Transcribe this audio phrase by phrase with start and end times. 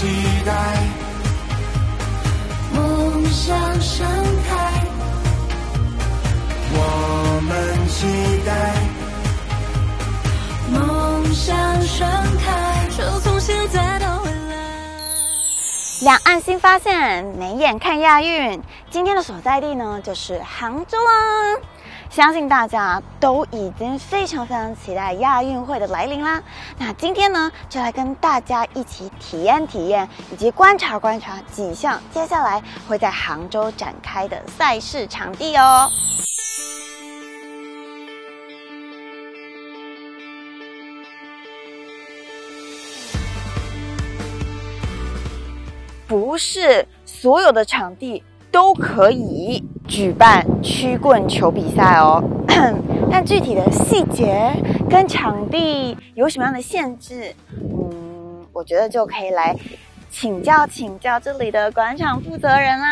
[0.00, 0.06] 期
[0.46, 0.78] 待，
[2.72, 4.08] 梦想盛
[4.48, 4.82] 开。
[6.72, 8.50] 我们期待，
[10.72, 12.08] 梦想盛
[12.38, 12.88] 开。
[12.96, 14.56] 就从现在到未来。
[16.00, 18.58] 两岸新发现，眉眼看亚运。
[18.88, 21.60] 今天的所在地呢，就是杭州啊。
[22.10, 26.42] 相信大家都已经非常非常期待亚运会的来临啦。
[26.76, 35.88] 那今天呢，就来跟大家一起体验体验，以及观察观察几项接下来会在杭州展开的赛事场地哦。
[46.08, 48.20] 不是所有的场地
[48.50, 52.22] 都可以举办曲棍球比赛哦，
[53.10, 54.54] 但具体的细节
[54.88, 59.52] 跟场地有什么样的限制，嗯，我觉得就可以来
[60.08, 62.88] 请教请教这里的广场负责人啦。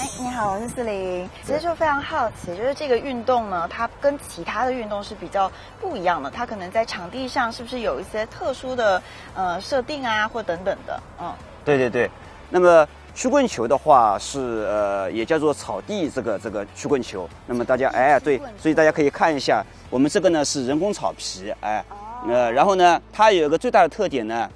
[0.00, 1.26] 哎，你好，我是四零。
[1.42, 6.30] 其实就非常好奇，就是这个运动呢，它跟其他的运动是比较不一样的。
[6.30, 9.02] 它可能在场地上是不是有一些特殊的
[9.34, 11.02] 呃设定啊，或等等的？
[11.18, 11.32] 嗯，
[11.64, 12.10] 对对对，
[12.50, 17.28] 那么曲棍球的话是呃也叫做草地这个这个曲棍球。
[17.46, 21.84] 那么大家哎对，所以大家可以看一下，我们这个呢是人工草皮，哎，
[22.28, 24.50] 呃然后呢它有一个最大的特点呢，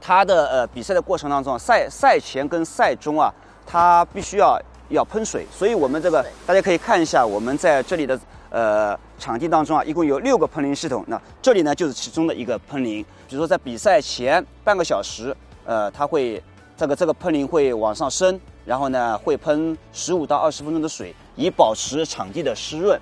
[0.00, 3.32] 它的呃比赛的过程当中，赛赛前跟赛中啊，
[3.66, 4.58] 它必须要
[4.88, 13.04] 要喷水，所以我们这个大家可以看一下，我们在这里的呃场地当中啊，一共有六个喷淋系统，那这里呢就是其中的一个喷淋。
[13.28, 16.42] 比如说在比赛前半个小时，呃，它会
[16.78, 22.96] 这个这个喷淋会往上升，然后呢会喷十五到二十分钟的水，以保持场地的湿润。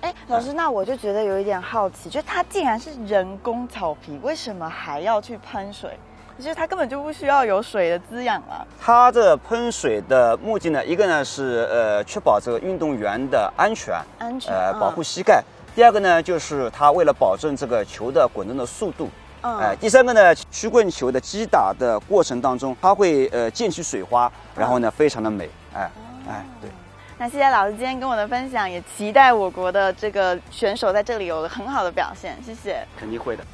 [0.00, 5.90] 哎，老师，那我就觉得有一点好奇，就它既然是人工草皮，为什么还要去喷水？
[6.38, 8.66] 就是它根本就不需要有水的滋养了。
[8.80, 15.44] 它这喷水的目的呢，一个呢是呃确保这个运动员的安全，安全呃嗯保护膝盖。
[15.74, 19.10] 第二个呢，就是它为了保证这个球的滚动的速度。
[19.42, 25.48] 嗯哎，第三个呢，曲棍球的击打的过程当中，它会呃溅起水花，然后呢非常的美。
[25.74, 25.90] 哎
[26.28, 26.70] 哎，对。
[27.18, 32.36] 那谢谢老师今天跟我的分享，也期待我国的这个选手在这里有了很好的表现。
[32.44, 32.86] 谢谢。
[32.96, 33.44] 肯定会的。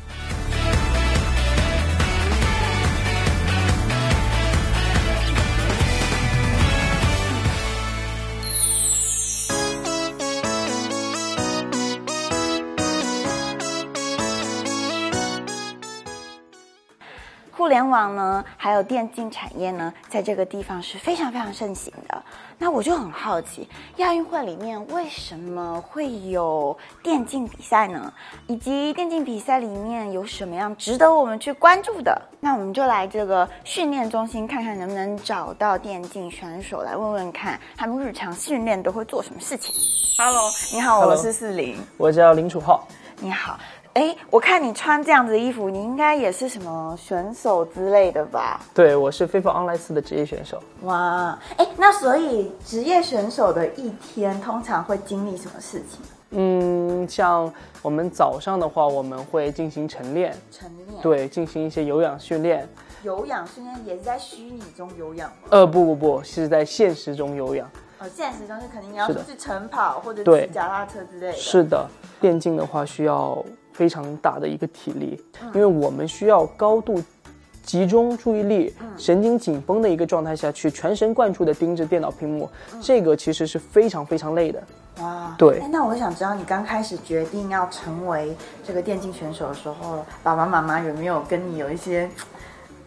[17.65, 22.23] 互联网呢，还有电竞产业呢，在这个地方是非常非常盛行的。
[22.59, 23.67] 那我就很好奇，
[23.97, 28.13] 亚运会里面为什么会有电竞比赛呢？
[28.49, 32.21] 以及电竞比赛里面有什么样值得我们去关注的？
[32.39, 39.75] 那我们就来这个训练中心看看能不能找到电竞选手，来问问看他们日常训练都会做什么事情。
[40.19, 41.79] Hello，你好，我是四零。
[41.97, 42.87] 我叫林楚浩，
[43.21, 43.59] 你好，
[43.95, 48.61] 哎，我看你穿这样子的衣服，你应该也是什么选手之类的吧？
[48.75, 50.61] 对我是 FIFA online 四的职业选手。
[50.83, 56.01] 哇，哎，那所以职业选手的一天通常会经历什么事情？
[56.31, 62.69] 嗯，像我们早上的话，我们会进行晨练，晨练，，对，进行一些有氧训练。
[63.05, 65.49] 有氧训练也是在虚拟中有氧吗？
[65.51, 67.71] 呃，不不不，是在现实中有氧。
[67.99, 71.33] 呃，现实中是肯定你要出去晨跑或者对骑脚踏车之类的。
[71.35, 71.89] 是的，
[72.21, 73.45] 电竞的话需要
[73.75, 75.21] 非常大的一个体力，
[75.53, 77.03] 因为我们需要高度
[77.63, 82.49] 集中注意力、神经紧绷的一个状态下去全神贯注的盯着电脑屏幕，
[82.81, 84.63] 这个其实是非常非常累的。
[85.01, 88.33] 哇，对哎，那我想知道你刚开始决定要成为
[88.65, 92.09] 这个电竞选手的时候，爸爸妈妈有没有跟你有一些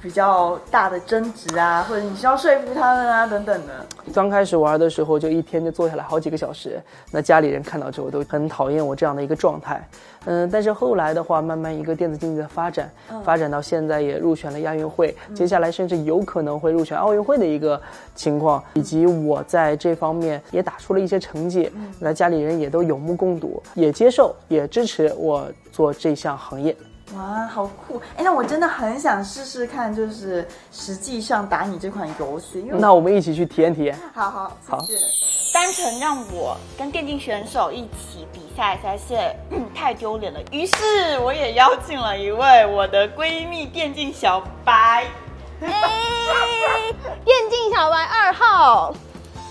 [0.02, 3.86] 比较大的争执啊，或者你需要说服他们啊等等的？
[4.14, 6.82] 刚开始玩的时候，就一天就坐下来好几个小时，
[7.12, 9.88] 那家里人看到之后都很讨厌我这样的一个状态。
[10.26, 12.92] 嗯，但是后来的话，慢慢一个电子竞技的发展，
[13.24, 17.82] 发展到现在也入选了亚运会，接下来甚至有可能会入选奥运会的一个
[18.14, 26.76] 情况，以及我在这方面也打出了一些成绩，那家里人也都有目共睹，也接受也支持我做这项行业。
[27.16, 28.02] 哇，好酷！
[28.18, 33.98] 哎，那我真的很想试试看，就是实际上打你这款游戏，因为那我们一起去体验体验。
[34.14, 35.06] 好好好谢谢
[35.54, 40.40] 单纯让我跟电竞选手一起比赛，实在是、 嗯太丢脸了。
[40.52, 45.06] 于是我也邀请了一位我的闺蜜电竞小白。
[45.62, 46.94] 哎，
[47.24, 48.94] 电竞小白二号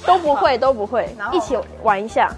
[0.07, 2.31] 都不会，都不会然，后一起玩一下。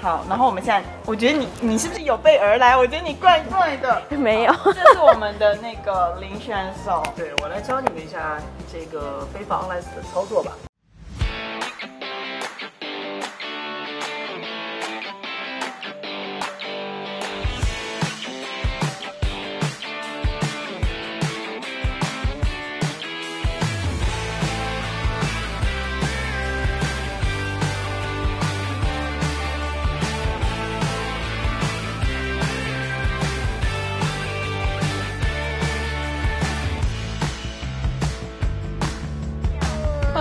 [0.00, 2.76] 好，然后我们现在，我觉得你你是不是有备而来？
[2.76, 4.00] 我觉得你怪怪的。
[4.10, 7.02] 没有，这是我们的那个林选手。
[7.16, 8.38] 对我来教你们一下
[8.72, 10.52] 这个非法 online 的操作吧。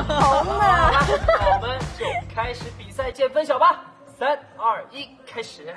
[0.03, 3.83] 好嘛，那我们就开始比赛见分晓吧。
[4.17, 5.75] 三二一，开始。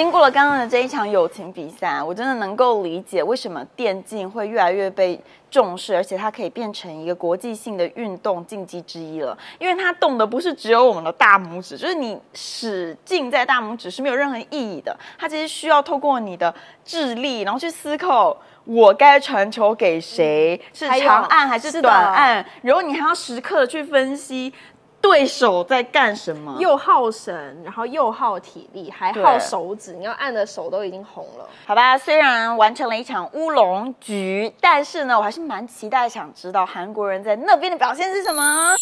[0.00, 5.20] 经过了刚刚的这一场友情比赛，我真的能够理解为什么电竞会越来越被
[5.50, 9.36] 重视，而且它可以变成一个国际性的运动竞技之一了。
[9.58, 18.34] 因为它动的不是只有我们的大拇指，就是你使劲在大拇指是没有任何意义的，它其实需要透过你的智力，然后去思考。
[18.66, 20.60] 我该传球给谁？
[20.72, 22.44] 是长按还是短按？
[22.62, 24.52] 然后你还要时刻的去分析
[25.00, 26.56] 对手在干什么。
[26.60, 31.48] 又耗神，然后又耗体力，还耗手指，你要按的手都已经红了。
[31.66, 38.76] 好吧，虽然完成了一场乌龙局，但是呢，我还是蛮期待想知道韩国人在那边的表现是什么。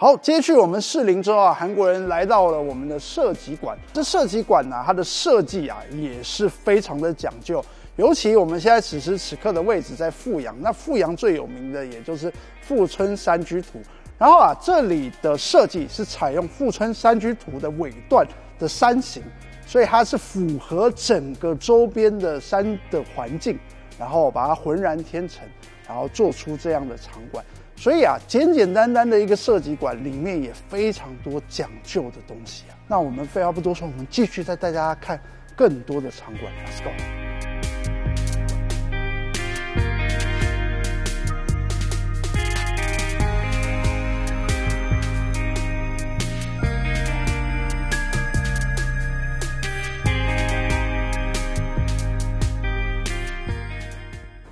[0.00, 3.76] 好，接去我们适龄之后啊，韩国人来到了我们的射击馆。
[3.92, 7.62] 这射击馆呢、它的设计啊也是非常的讲究。
[7.96, 12.32] 尤其我们现在此时此刻的位置在富阳，那富阳最有名的也就是
[12.62, 13.78] 富春山居图。
[14.16, 18.26] 然后啊，这里的设计是采用富春山居图的尾段
[18.58, 19.22] 的山形，
[19.66, 23.58] 所以它是符合整个周边的山的环境，
[23.98, 25.46] 然后把它浑然天成，
[25.86, 27.44] 然后做出这样的场馆。
[27.80, 32.76] 所以啊，简简单单的一个设计馆里面也非常多讲究的东西啊。
[32.86, 35.18] 那我们废话不多说，我们继续带大家看
[35.56, 36.52] 更多的场馆。
[36.66, 36.90] Let's go。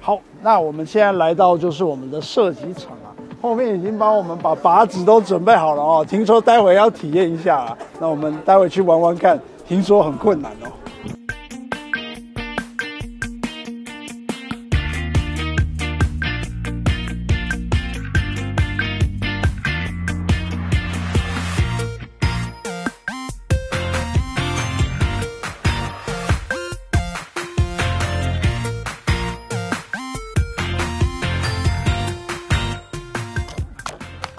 [0.00, 3.07] 好，那我们现在来到就是我们的设计场啊，
[3.40, 6.04] 后面已经帮我们把靶子都准备好了哦。
[6.08, 10.68] 听说待会要体验一下，那我们待会去玩玩看，听说很困难哦。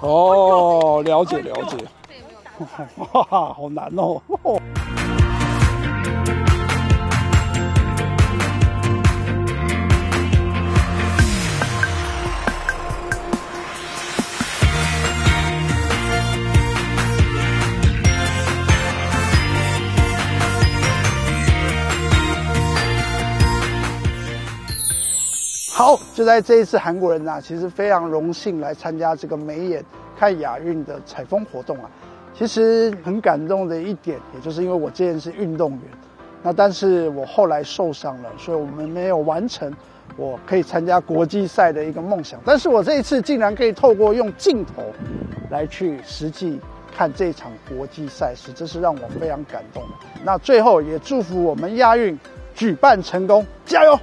[0.01, 1.77] 哦，了解了解。
[2.97, 4.21] 哇，好难哦。
[25.79, 29.81] 好，就在这一次，韩国人呐、其实非常荣幸来参加这个眉眼
[30.19, 31.89] 看亚运的采风活动啊。
[32.33, 35.81] 其实很感动的一点，也就是因为我之前是运动员，
[36.43, 39.73] 那但是我后来受伤了，所以我们没有完成
[40.17, 42.41] 我可以参加国际赛的一个梦想。
[42.43, 44.83] 但是我这一次竟然可以透过用镜头
[45.49, 46.59] 来去实际
[46.93, 49.89] 看这场国际赛事，这是让我非常感动的。
[50.25, 52.19] 那最后也祝福我们亚运
[52.53, 53.97] 举办成功，加油！